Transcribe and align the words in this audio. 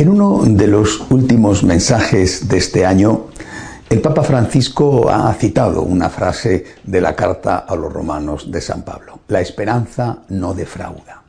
En 0.00 0.08
uno 0.08 0.42
de 0.46 0.66
los 0.66 1.10
últimos 1.10 1.62
mensajes 1.62 2.48
de 2.48 2.56
este 2.56 2.86
año, 2.86 3.26
el 3.90 4.00
Papa 4.00 4.22
Francisco 4.22 5.10
ha 5.10 5.30
citado 5.34 5.82
una 5.82 6.08
frase 6.08 6.64
de 6.84 7.02
la 7.02 7.14
carta 7.14 7.58
a 7.58 7.76
los 7.76 7.92
romanos 7.92 8.50
de 8.50 8.62
San 8.62 8.82
Pablo. 8.82 9.20
La 9.28 9.42
esperanza 9.42 10.22
no 10.30 10.54
defrauda. 10.54 11.22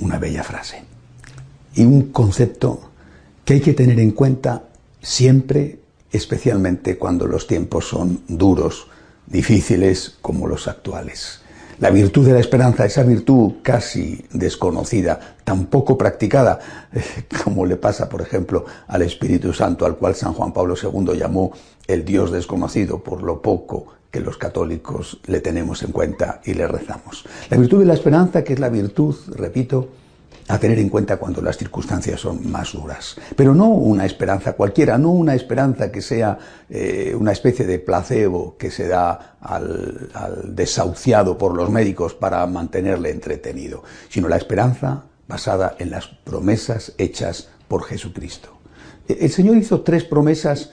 Una 0.00 0.18
bella 0.18 0.42
frase. 0.42 0.82
Y 1.74 1.86
un 1.86 2.12
concepto 2.12 2.82
que 3.46 3.54
hay 3.54 3.60
que 3.62 3.72
tener 3.72 3.98
en 3.98 4.10
cuenta 4.10 4.64
siempre, 5.00 5.80
especialmente 6.12 6.98
cuando 6.98 7.26
los 7.26 7.46
tiempos 7.46 7.88
son 7.88 8.24
duros, 8.28 8.88
difíciles 9.26 10.18
como 10.20 10.46
los 10.46 10.68
actuales. 10.68 11.40
La 11.80 11.88
virtud 11.88 12.26
de 12.26 12.34
la 12.34 12.40
esperanza, 12.40 12.84
esa 12.84 13.02
virtud 13.04 13.54
casi 13.62 14.22
desconocida, 14.34 15.18
tan 15.44 15.64
poco 15.64 15.96
practicada, 15.96 16.58
como 17.44 17.64
le 17.64 17.76
pasa, 17.76 18.06
por 18.06 18.20
ejemplo, 18.20 18.66
al 18.86 19.00
Espíritu 19.00 19.54
Santo, 19.54 19.86
al 19.86 19.96
cual 19.96 20.14
San 20.14 20.34
Juan 20.34 20.52
Pablo 20.52 20.74
II 20.80 21.16
llamó 21.18 21.52
el 21.86 22.04
Dios 22.04 22.32
desconocido 22.32 23.02
por 23.02 23.22
lo 23.22 23.40
poco 23.40 23.86
que 24.10 24.20
los 24.20 24.36
católicos 24.36 25.20
le 25.24 25.40
tenemos 25.40 25.82
en 25.82 25.92
cuenta 25.92 26.42
y 26.44 26.52
le 26.52 26.68
rezamos. 26.68 27.24
La 27.48 27.56
virtud 27.56 27.78
de 27.78 27.86
la 27.86 27.94
esperanza, 27.94 28.44
que 28.44 28.52
es 28.52 28.60
la 28.60 28.68
virtud, 28.68 29.16
repito, 29.34 29.88
a 30.50 30.58
tener 30.58 30.78
en 30.78 30.88
cuenta 30.88 31.16
cuando 31.16 31.40
las 31.40 31.56
circunstancias 31.56 32.20
son 32.20 32.50
más 32.50 32.72
duras. 32.72 33.16
Pero 33.36 33.54
no 33.54 33.68
una 33.68 34.04
esperanza 34.04 34.54
cualquiera, 34.54 34.98
no 34.98 35.10
una 35.10 35.34
esperanza 35.34 35.92
que 35.92 36.02
sea 36.02 36.38
eh, 36.68 37.14
una 37.18 37.32
especie 37.32 37.66
de 37.66 37.78
placebo 37.78 38.56
que 38.56 38.70
se 38.70 38.88
da 38.88 39.36
al, 39.40 40.10
desahuciado 40.44 41.38
por 41.38 41.54
los 41.54 41.70
médicos 41.70 42.14
para 42.14 42.44
mantenerle 42.46 43.10
entretenido, 43.10 43.84
sino 44.08 44.28
la 44.28 44.36
esperanza 44.36 45.04
basada 45.28 45.76
en 45.78 45.90
las 45.90 46.06
promesas 46.06 46.92
hechas 46.98 47.48
por 47.68 47.84
Jesucristo. 47.84 48.58
El 49.06 49.30
Señor 49.30 49.56
hizo 49.56 49.82
tres 49.82 50.04
promesas, 50.04 50.70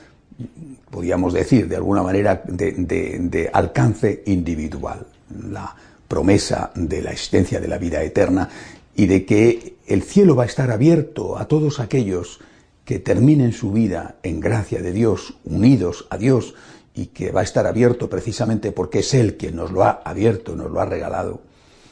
podríamos 0.89 1.33
decir, 1.33 1.67
de 1.67 1.75
alguna 1.75 2.02
manera, 2.03 2.44
de 2.45 3.50
alcance 3.53 4.23
individual. 4.25 5.05
La 5.50 5.75
promesa 6.08 6.72
de 6.73 7.02
la 7.02 7.11
existencia 7.11 7.59
de 7.59 7.67
la 7.67 7.78
vida 7.78 8.02
eterna 8.02 8.50
y 8.98 9.06
de 9.06 9.26
que 9.26 9.78
el 9.86 10.02
cielo 10.02 10.36
va 10.36 10.44
a 10.44 10.48
estar 10.48 10.72
abierto 10.72 11.38
a 11.38 11.48
todos 11.48 11.80
aquellos 11.80 12.40
que 12.84 13.00
terminen 13.00 13.54
su 13.54 13.72
vida 13.72 14.16
en 14.23 14.39
gracia 14.39 14.81
de 14.81 14.92
Dios, 14.92 15.36
unidos 15.45 16.08
a 16.09 16.17
Dios, 16.17 16.56
y 16.95 17.08
que 17.08 17.31
va 17.31 17.42
a 17.42 17.44
estar 17.44 17.67
abierto 17.67 18.09
precisamente 18.09 18.72
porque 18.72 19.00
es 19.00 19.14
Él 19.14 19.38
quien 19.38 19.56
nos 19.56 19.72
lo 19.72 19.84
ha 19.84 20.02
abierto, 20.04 20.56
nos 20.56 20.72
lo 20.72 20.81
ha 20.81 20.86
regalado. 20.86 21.42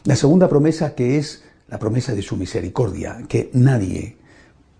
La 0.03 0.15
segunda 0.15 0.49
promesa 0.49 0.95
que 0.95 1.17
es 1.17 1.43
la 1.67 1.77
promesa 1.77 2.15
de 2.15 2.23
su 2.23 2.37
misericordia, 2.37 3.19
que 3.29 3.51
nadie, 3.53 4.17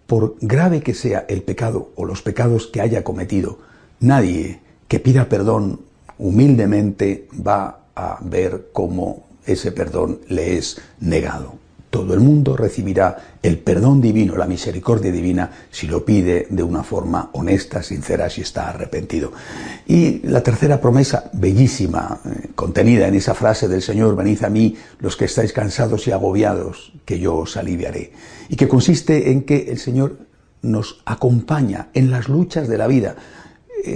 por 0.07 0.35
grave 0.41 0.81
que 0.81 0.95
sea 0.95 1.25
el 1.29 1.43
pecado 1.43 1.91
o 1.95 2.05
los 2.05 2.23
pecados 2.23 2.65
que 2.65 2.81
haya 2.81 3.03
cometido, 3.03 3.59
nadie 3.99 4.61
que 4.87 4.99
pida 4.99 5.29
perdón 5.29 5.81
humildemente 6.17 7.27
va 7.45 7.81
a 7.93 8.17
ver 8.23 8.69
cómo 8.73 9.27
ese 9.45 9.71
perdón 9.71 10.21
le 10.27 10.57
es 10.57 10.81
negado 10.99 11.64
todo 11.95 12.13
el 12.13 12.19
mundo 12.19 12.57
recibirá 12.57 13.37
el 13.41 13.57
perdón 13.59 14.01
divino, 14.01 14.35
la 14.35 14.47
misericordia 14.47 15.13
divina, 15.13 15.49
si 15.71 15.87
lo 15.87 16.03
pide 16.03 16.45
de 16.49 16.61
una 16.61 16.83
forma 16.83 17.29
honesta, 17.31 17.81
sincera, 17.81 18.29
si 18.29 18.41
está 18.41 18.67
arrepentido. 18.67 19.31
Y 19.87 20.19
la 20.27 20.43
tercera 20.43 20.81
promesa, 20.81 21.29
bellísima, 21.31 22.19
eh, 22.25 22.49
contenida 22.53 23.07
en 23.07 23.15
esa 23.15 23.33
frase 23.33 23.69
del 23.69 23.81
Señor, 23.81 24.17
venid 24.17 24.43
a 24.43 24.49
mí 24.49 24.75
los 24.99 25.15
que 25.15 25.23
estáis 25.23 25.53
cansados 25.53 26.05
y 26.05 26.11
agobiados, 26.11 26.91
que 27.05 27.17
yo 27.17 27.37
os 27.37 27.55
aliviaré. 27.55 28.11
Y 28.49 28.57
que 28.57 28.67
consiste 28.67 29.31
en 29.31 29.43
que 29.43 29.71
el 29.71 29.77
Señor 29.77 30.17
nos 30.63 31.01
acompaña 31.05 31.87
en 31.93 32.11
las 32.11 32.27
luchas 32.27 32.67
de 32.67 32.77
la 32.77 32.87
vida, 32.87 33.15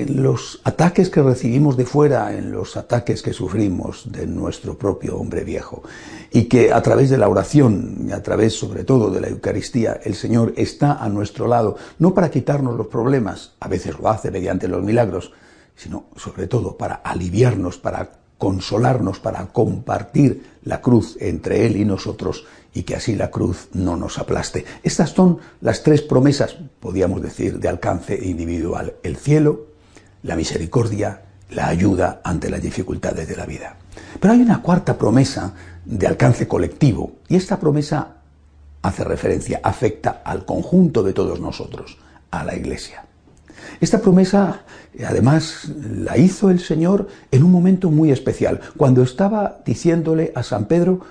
los 0.08 0.62
ataques 0.64 1.10
que 1.10 1.22
recibimos 1.22 1.78
de 1.78 1.86
fuera, 1.86 2.36
en 2.36 2.52
los 2.52 2.78
ataques 2.78 3.22
que 3.22 3.34
sufrimos 3.34 4.12
de 4.12 4.28
nuestro 4.28 4.78
propio 4.78 5.18
hombre 5.18 5.44
viejo, 5.44 5.84
y 6.32 6.44
que 6.46 6.72
a 6.72 6.82
través 6.82 7.10
de 7.10 7.18
la 7.18 7.30
oración 7.30 8.10
a 8.14 8.22
través 8.22 8.54
sobre 8.54 8.84
todo 8.84 9.10
de 9.10 9.22
la 9.22 9.30
Eucaristía, 9.30 10.00
el 10.04 10.16
Señor 10.16 10.54
está 10.58 11.04
a 11.04 11.10
nuestro 11.10 11.48
lado, 11.48 11.78
no 11.98 12.14
para 12.14 12.30
quitarnos 12.30 12.76
los 12.76 12.88
problemas, 12.88 13.54
a 13.60 13.68
veces 13.68 13.98
lo 14.00 14.10
hace 14.10 14.32
mediante 14.32 14.68
los 14.68 14.84
milagros, 14.84 15.32
sino 15.76 16.06
sobre 16.16 16.48
todo 16.48 16.78
para 16.78 16.96
aliviarnos, 16.96 17.78
para 17.78 18.12
consolarnos, 18.38 19.20
para 19.20 19.48
compartir 19.48 20.44
la 20.64 20.82
cruz 20.82 21.18
entre 21.20 21.66
Él 21.66 21.78
y 21.78 21.86
nosotros 21.86 22.46
y 22.74 22.84
que 22.84 22.96
así 22.96 23.16
la 23.16 23.32
cruz 23.32 23.70
no 23.74 23.98
nos 23.98 24.18
aplaste. 24.20 24.66
Estas 24.84 25.12
son 25.12 25.40
las 25.62 25.84
tres 25.84 26.02
promesas, 26.02 26.56
podríamos 26.80 27.22
decir, 27.22 27.60
de 27.60 27.68
alcance 27.68 28.18
individual. 28.22 28.96
El 29.04 29.18
cielo, 29.18 29.68
la 30.24 30.36
misericordia, 30.36 31.22
la 31.52 31.68
ayuda 31.68 32.22
ante 32.24 32.50
las 32.50 32.62
dificultades 32.62 33.28
de 33.28 33.36
la 33.36 33.46
vida. 33.46 33.76
Pero 34.20 34.34
hay 34.34 34.42
una 34.42 34.62
cuarta 34.62 34.98
promesa 34.98 35.54
de 35.86 36.08
alcance 36.08 36.48
colectivo 36.48 37.14
y 37.28 37.36
esta 37.36 37.60
promesa 37.60 38.16
hace 38.82 39.04
referencia, 39.04 39.60
afecta 39.64 40.22
al 40.24 40.46
conjunto 40.46 41.04
de 41.04 41.14
todos 41.14 41.40
nosotros, 41.40 41.98
a 42.32 42.44
la 42.44 42.56
Iglesia. 42.56 43.06
Esta 43.82 44.00
promesa, 44.00 44.62
además, 45.06 45.70
la 45.76 46.18
hizo 46.18 46.50
el 46.50 46.60
Señor 46.60 47.08
en 47.32 47.44
un 47.44 47.52
momento 47.52 47.90
muy 47.90 48.12
especial, 48.12 48.62
cuando 48.78 49.04
estaba 49.04 49.60
diciéndole 49.66 50.32
a 50.36 50.44
San 50.44 50.66
Pedro 50.66 51.02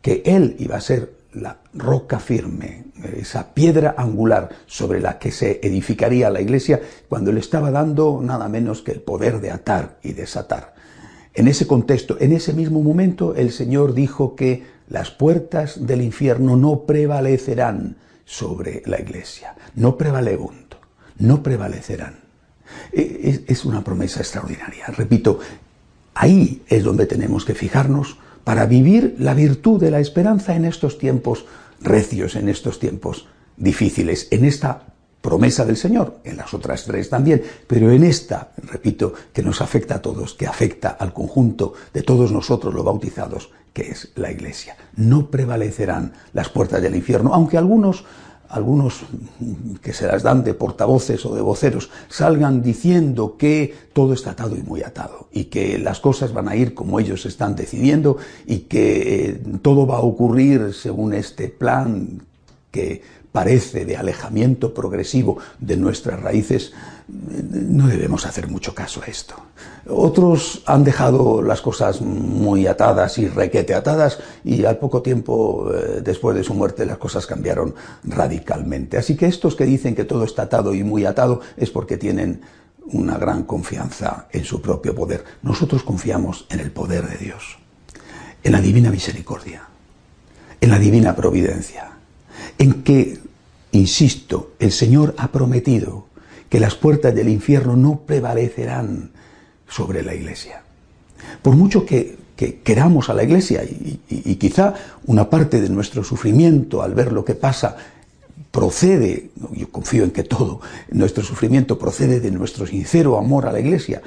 que 0.00 0.22
Él 0.24 0.56
iba 0.58 0.76
a 0.76 0.80
ser 0.80 1.17
la 1.40 1.58
roca 1.74 2.18
firme, 2.18 2.84
esa 3.16 3.54
piedra 3.54 3.94
angular 3.96 4.48
sobre 4.66 5.00
la 5.00 5.18
que 5.18 5.30
se 5.30 5.60
edificaría 5.62 6.30
la 6.30 6.40
iglesia, 6.40 6.80
cuando 7.08 7.32
le 7.32 7.40
estaba 7.40 7.70
dando 7.70 8.20
nada 8.22 8.48
menos 8.48 8.82
que 8.82 8.92
el 8.92 9.00
poder 9.00 9.40
de 9.40 9.50
atar 9.50 9.98
y 10.02 10.12
desatar. 10.12 10.74
En 11.34 11.48
ese 11.48 11.66
contexto, 11.66 12.16
en 12.20 12.32
ese 12.32 12.52
mismo 12.52 12.82
momento, 12.82 13.34
el 13.34 13.52
Señor 13.52 13.94
dijo 13.94 14.34
que 14.34 14.64
las 14.88 15.10
puertas 15.10 15.86
del 15.86 16.02
infierno 16.02 16.56
no 16.56 16.84
prevalecerán 16.84 17.96
sobre 18.24 18.82
la 18.86 19.00
iglesia, 19.00 19.54
no 19.74 19.96
no 21.18 21.42
prevalecerán. 21.42 22.14
E, 22.92 23.44
es 23.46 23.64
una 23.64 23.82
promesa 23.82 24.20
extraordinaria. 24.20 24.86
Repito, 24.88 25.40
ahí 26.14 26.62
es 26.68 26.82
donde 26.84 27.06
tenemos 27.06 27.44
que 27.44 27.54
fijarnos 27.54 28.18
para 28.48 28.64
vivir 28.64 29.16
la 29.18 29.34
virtud 29.34 29.78
de 29.78 29.90
la 29.90 30.00
esperanza 30.00 30.56
en 30.56 30.64
estos 30.64 30.96
tiempos 30.96 31.44
recios, 31.82 32.34
en 32.34 32.48
estos 32.48 32.78
tiempos 32.78 33.28
difíciles, 33.58 34.26
en 34.30 34.46
esta 34.46 34.84
promesa 35.20 35.66
del 35.66 35.76
Señor, 35.76 36.20
en 36.24 36.38
las 36.38 36.54
otras 36.54 36.86
tres 36.86 37.10
también, 37.10 37.42
pero 37.66 37.92
en 37.92 38.04
esta, 38.04 38.52
repito, 38.62 39.12
que 39.34 39.42
nos 39.42 39.60
afecta 39.60 39.96
a 39.96 40.00
todos, 40.00 40.32
que 40.32 40.46
afecta 40.46 40.88
al 40.88 41.12
conjunto 41.12 41.74
de 41.92 42.02
todos 42.02 42.32
nosotros 42.32 42.72
los 42.72 42.86
bautizados, 42.86 43.50
que 43.74 43.90
es 43.90 44.12
la 44.14 44.32
Iglesia. 44.32 44.78
No 44.96 45.30
prevalecerán 45.30 46.14
las 46.32 46.48
puertas 46.48 46.80
del 46.80 46.96
infierno, 46.96 47.34
aunque 47.34 47.58
algunos 47.58 48.06
algunos 48.48 49.00
que 49.82 49.92
se 49.92 50.06
las 50.06 50.22
dan 50.22 50.42
de 50.42 50.54
portavoces 50.54 51.24
o 51.26 51.34
de 51.34 51.42
voceros 51.42 51.90
salgan 52.08 52.62
diciendo 52.62 53.36
que 53.36 53.74
todo 53.92 54.14
está 54.14 54.30
atado 54.30 54.56
y 54.56 54.62
muy 54.62 54.82
atado 54.82 55.28
y 55.32 55.44
que 55.44 55.78
las 55.78 56.00
cosas 56.00 56.32
van 56.32 56.48
a 56.48 56.56
ir 56.56 56.74
como 56.74 56.98
ellos 56.98 57.26
están 57.26 57.54
decidiendo 57.54 58.16
y 58.46 58.60
que 58.60 59.26
eh, 59.26 59.42
todo 59.60 59.86
va 59.86 59.96
a 59.96 60.00
ocurrir 60.00 60.72
según 60.72 61.12
este 61.12 61.48
plan 61.48 62.22
que 62.70 63.02
parece 63.32 63.84
de 63.84 63.96
alejamiento 63.96 64.74
progresivo 64.74 65.38
de 65.58 65.76
nuestras 65.76 66.20
raíces, 66.20 66.72
no 67.08 67.86
debemos 67.86 68.26
hacer 68.26 68.48
mucho 68.48 68.74
caso 68.74 69.02
a 69.02 69.06
esto. 69.06 69.34
Otros 69.86 70.62
han 70.66 70.84
dejado 70.84 71.42
las 71.42 71.60
cosas 71.60 72.00
muy 72.00 72.66
atadas 72.66 73.18
y 73.18 73.28
requete 73.28 73.74
atadas 73.74 74.18
y 74.44 74.64
al 74.64 74.78
poco 74.78 75.02
tiempo 75.02 75.70
eh, 75.72 76.00
después 76.02 76.36
de 76.36 76.44
su 76.44 76.54
muerte 76.54 76.84
las 76.84 76.98
cosas 76.98 77.26
cambiaron 77.26 77.74
radicalmente. 78.04 78.98
Así 78.98 79.16
que 79.16 79.26
estos 79.26 79.54
que 79.54 79.64
dicen 79.64 79.94
que 79.94 80.04
todo 80.04 80.24
está 80.24 80.42
atado 80.42 80.74
y 80.74 80.82
muy 80.84 81.04
atado 81.04 81.40
es 81.56 81.70
porque 81.70 81.96
tienen 81.96 82.42
una 82.92 83.18
gran 83.18 83.44
confianza 83.44 84.26
en 84.32 84.44
su 84.44 84.60
propio 84.60 84.94
poder. 84.94 85.24
Nosotros 85.42 85.82
confiamos 85.82 86.46
en 86.50 86.60
el 86.60 86.70
poder 86.70 87.06
de 87.08 87.18
Dios, 87.18 87.58
en 88.42 88.52
la 88.52 88.60
divina 88.60 88.90
misericordia, 88.90 89.68
en 90.60 90.70
la 90.70 90.78
divina 90.78 91.14
providencia, 91.14 91.97
en 92.58 92.82
que, 92.82 93.18
insisto, 93.72 94.52
el 94.58 94.72
Señor 94.72 95.14
ha 95.18 95.28
prometido 95.28 96.06
que 96.48 96.60
las 96.60 96.74
puertas 96.74 97.14
del 97.14 97.28
infierno 97.28 97.76
no 97.76 98.00
prevalecerán 98.00 99.10
sobre 99.68 100.02
la 100.02 100.14
iglesia. 100.14 100.62
Por 101.42 101.56
mucho 101.56 101.84
que, 101.84 102.18
queramos 102.62 103.10
a 103.10 103.14
la 103.14 103.24
iglesia 103.24 103.64
y 103.64 104.36
quizá 104.36 104.72
una 105.06 105.28
parte 105.28 105.60
de 105.60 105.68
nuestro 105.68 106.04
sufrimiento 106.04 106.82
al 106.82 106.94
ver 106.94 107.12
lo 107.12 107.24
que 107.24 107.34
pasa 107.34 107.76
procede, 108.50 109.30
yo 109.52 109.70
confío 109.70 110.04
en 110.04 110.10
que 110.10 110.24
todo, 110.24 110.60
nuestro 110.90 111.22
sufrimiento 111.22 111.78
procede 111.78 112.20
de 112.20 112.30
nuestro 112.30 112.66
sincero 112.66 113.18
amor 113.18 113.46
a 113.46 113.52
la 113.52 113.60
iglesia, 113.60 114.02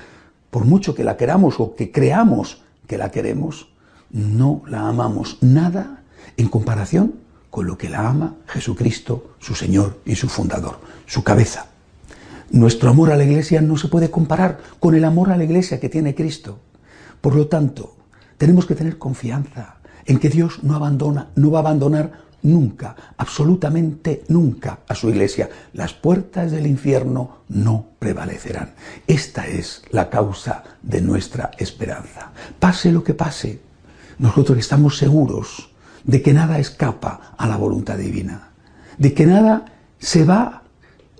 por 0.49 0.65
mucho 0.65 0.95
que 0.95 1.03
la 1.03 1.17
queramos 1.17 1.59
o 1.59 1.75
que 1.75 1.91
creamos 1.91 2.61
que 2.87 2.97
la 2.97 3.11
queremos, 3.11 3.69
no 4.09 4.63
la 4.67 4.87
amamos 4.87 5.37
nada 5.41 6.03
en 6.37 6.49
comparación 6.49 7.13
con 7.51 7.67
lo 7.67 7.77
que 7.77 7.89
la 7.89 8.07
ama 8.07 8.37
Jesucristo, 8.47 9.35
su 9.39 9.53
Señor 9.53 9.99
y 10.05 10.15
su 10.15 10.29
fundador, 10.29 10.79
su 11.05 11.21
cabeza. 11.23 11.67
Nuestro 12.49 12.89
amor 12.89 13.11
a 13.11 13.17
la 13.17 13.25
iglesia 13.25 13.61
no 13.61 13.77
se 13.77 13.89
puede 13.89 14.09
comparar 14.09 14.59
con 14.79 14.95
el 14.95 15.05
amor 15.05 15.29
a 15.29 15.37
la 15.37 15.43
iglesia 15.43 15.79
que 15.79 15.89
tiene 15.89 16.15
Cristo. 16.15 16.59
Por 17.19 17.35
lo 17.35 17.47
tanto, 17.47 17.95
tenemos 18.37 18.65
que 18.65 18.75
tener 18.75 18.97
confianza 18.97 19.75
en 20.05 20.17
que 20.17 20.29
Dios 20.29 20.63
no 20.63 20.75
abandona, 20.75 21.29
no 21.35 21.51
va 21.51 21.59
a 21.59 21.61
abandonar 21.61 22.11
nunca, 22.41 22.95
absolutamente 23.17 24.23
nunca 24.29 24.79
a 24.87 24.95
su 24.95 25.09
iglesia. 25.09 25.49
Las 25.73 25.93
puertas 25.93 26.51
del 26.51 26.67
infierno 26.67 27.43
no 27.49 27.85
prevalecerán. 27.99 28.73
Esta 29.07 29.47
es 29.47 29.83
la 29.91 30.09
causa 30.09 30.63
de 30.81 31.01
nuestra 31.01 31.51
esperanza. 31.57 32.31
Pase 32.59 32.91
lo 32.91 33.03
que 33.03 33.13
pase, 33.13 33.59
nosotros 34.17 34.57
estamos 34.57 34.97
seguros 34.97 35.70
de 36.03 36.21
que 36.21 36.33
nada 36.33 36.59
escapa 36.59 37.35
a 37.37 37.47
la 37.47 37.57
voluntad 37.57 37.97
divina, 37.97 38.51
de 38.97 39.13
que 39.13 39.25
nada 39.25 39.65
se 39.99 40.25
va 40.25 40.63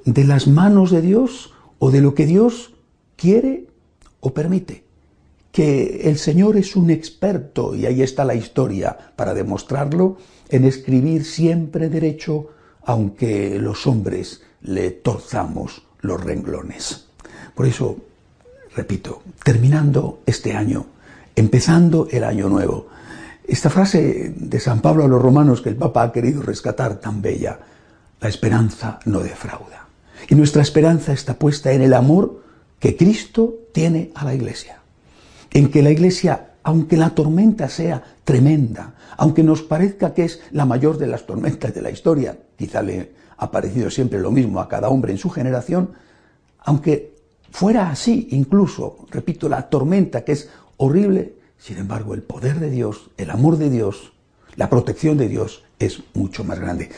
de 0.06 0.24
las 0.24 0.48
manos 0.48 0.92
de 0.92 1.02
Dios 1.02 1.54
o 1.80 1.92
de 1.92 2.02
lo 2.02 2.16
que 2.16 2.26
Dios 2.26 2.74
quiere 3.16 3.68
o 4.20 4.34
permite. 4.34 4.84
Que 5.52 6.10
el 6.10 6.18
Señor 6.18 6.56
es 6.56 6.76
un 6.76 6.90
experto, 6.90 7.76
y 7.76 7.86
ahí 7.86 8.02
está 8.02 8.24
la 8.24 8.36
historia 8.36 8.98
para 9.16 9.34
demostrarlo, 9.34 10.18
en 10.50 10.66
escribir 10.66 11.26
siempre 11.26 11.90
derecho, 11.90 12.52
aunque 12.84 13.60
los 13.60 13.86
hombres 13.86 14.42
le 14.62 14.92
torzamos 14.92 15.84
los 16.02 16.24
renglones. 16.24 17.06
Por 17.54 17.66
eso, 17.66 17.98
repito, 18.76 19.22
terminando 19.44 20.22
este 20.26 20.54
año, 20.54 20.86
empezando 21.36 22.08
el 22.12 22.24
año 22.24 22.48
nuevo, 22.50 22.88
esta 23.52 23.70
frase 23.70 24.34
de 24.36 24.60
San 24.60 24.82
Pablo 24.82 25.04
a 25.04 25.08
los 25.08 25.22
romanos 25.22 25.62
que 25.62 25.70
el 25.70 25.76
Papa 25.76 26.04
ha 26.04 26.12
querido 26.12 26.42
rescatar 26.42 26.96
tan 26.96 27.22
bella, 27.22 27.60
la 28.20 28.30
esperanza 28.30 29.00
no 29.06 29.20
defrauda. 29.20 29.88
Y 30.30 30.36
nuestra 30.36 30.62
esperanza 30.62 31.12
está 31.12 31.34
puesta 31.34 31.72
en 31.72 31.82
el 31.82 31.94
amor 31.94 32.44
que 32.80 32.96
Cristo 32.96 33.56
tiene 33.74 34.12
a 34.16 34.24
la 34.24 34.34
Iglesia, 34.34 34.80
en 35.52 35.70
que 35.70 35.82
la 35.82 35.92
Iglesia 35.92 36.48
aunque 36.64 36.98
la 36.98 37.10
tormenta 37.10 37.68
sea 37.70 38.04
tremenda, 38.24 38.94
aunque 39.18 39.44
nos 39.44 39.64
parezca 39.64 40.14
que 40.14 40.26
es 40.26 40.42
la 40.52 40.66
mayor 40.66 40.98
de 40.98 41.08
las 41.08 41.26
tormentas 41.26 41.74
de 41.74 41.82
la 41.82 41.92
historia, 41.92 42.38
quizá 42.56 42.82
le 42.82 43.12
ha 43.38 43.52
parecido 43.52 43.90
siempre 43.90 44.20
lo 44.20 44.32
mismo 44.32 44.60
a 44.60 44.70
cada 44.70 44.90
hombre 44.90 45.12
en 45.12 45.18
su 45.18 45.30
generación, 45.30 45.90
aunque 46.60 47.16
fuera 47.50 47.90
así 47.90 48.28
incluso, 48.32 49.08
repito, 49.10 49.50
la 49.50 49.70
tormenta 49.70 50.24
que 50.24 50.34
es 50.34 50.50
horrible, 50.78 51.34
sin 51.62 51.78
embargo 51.78 52.14
el 52.14 52.24
poder 52.24 52.60
de 52.60 52.70
Dios, 52.70 53.12
el 53.18 53.30
amor 53.30 53.58
de 53.58 53.70
Dios, 53.70 54.14
la 54.56 54.70
protección 54.70 55.18
de 55.18 55.30
Dios 55.30 55.64
es 55.80 56.02
mucho 56.14 56.44
más 56.44 56.60
grande. 56.60 56.90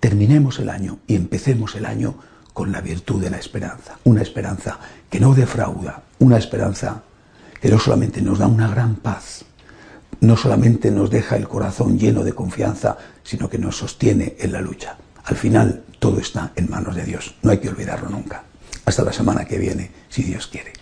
Terminemos 0.00 0.58
el 0.60 0.68
año 0.68 0.98
y 1.06 1.16
empecemos 1.16 1.74
el 1.74 1.84
año 1.84 2.14
con 2.52 2.70
la 2.70 2.80
virtud 2.80 3.20
de 3.20 3.30
la 3.30 3.38
esperanza, 3.38 3.98
una 4.04 4.22
esperanza 4.22 4.78
que 5.10 5.18
no 5.18 5.34
defrauda, 5.34 6.04
una 6.20 6.38
esperanza 6.38 7.02
que 7.60 7.68
no 7.68 7.78
solamente 7.78 8.22
nos 8.22 8.38
da 8.38 8.46
una 8.46 8.68
gran 8.68 8.96
paz, 8.96 9.44
no 10.20 10.36
solamente 10.36 10.90
nos 10.90 11.10
deja 11.10 11.36
el 11.36 11.48
corazón 11.48 11.98
lleno 11.98 12.22
de 12.22 12.32
confianza, 12.32 12.96
sino 13.24 13.48
que 13.48 13.58
nos 13.58 13.76
sostiene 13.76 14.36
en 14.38 14.52
la 14.52 14.60
lucha. 14.60 14.96
Al 15.24 15.36
final, 15.36 15.82
todo 15.98 16.20
está 16.20 16.52
en 16.54 16.70
manos 16.70 16.94
de 16.94 17.04
Dios. 17.04 17.34
No 17.42 17.50
hay 17.50 17.58
que 17.58 17.68
olvidarlo 17.68 18.08
nunca. 18.08 18.44
Hasta 18.84 19.02
la 19.02 19.12
semana 19.12 19.44
que 19.44 19.58
viene, 19.58 19.90
si 20.08 20.22
Dios 20.22 20.46
quiere. 20.46 20.72